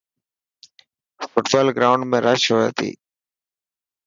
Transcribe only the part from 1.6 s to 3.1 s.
گروائنڊ ۾ رش هئي تي.